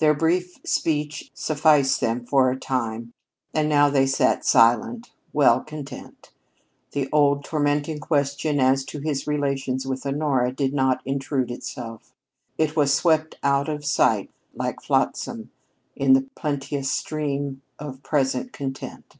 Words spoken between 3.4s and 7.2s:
and now they sat silent, well content. The